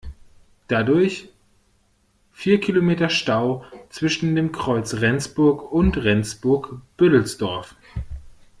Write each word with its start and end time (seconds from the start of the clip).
Dadurch 0.67 1.29
vier 2.33 2.59
Kilometer 2.59 3.07
Stau 3.09 3.63
zwischen 3.89 4.33
dem 4.35 4.51
Kreuz 4.51 4.95
Rendsburg 4.95 5.71
und 5.71 5.95
Rendsburg-Büdelsdorf. 5.95 7.75